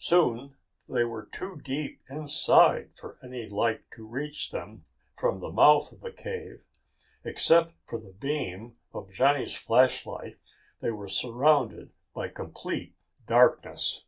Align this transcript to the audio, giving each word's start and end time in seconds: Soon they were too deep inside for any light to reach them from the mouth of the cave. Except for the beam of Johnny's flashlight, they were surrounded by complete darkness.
Soon 0.00 0.56
they 0.88 1.04
were 1.04 1.26
too 1.26 1.60
deep 1.64 2.00
inside 2.10 2.90
for 2.96 3.16
any 3.22 3.48
light 3.48 3.82
to 3.92 4.04
reach 4.04 4.50
them 4.50 4.82
from 5.14 5.38
the 5.38 5.52
mouth 5.52 5.92
of 5.92 6.00
the 6.00 6.10
cave. 6.10 6.62
Except 7.24 7.74
for 7.84 8.00
the 8.00 8.10
beam 8.10 8.74
of 8.92 9.12
Johnny's 9.12 9.56
flashlight, 9.56 10.36
they 10.80 10.90
were 10.90 11.06
surrounded 11.06 11.92
by 12.12 12.26
complete 12.26 12.96
darkness. 13.24 14.04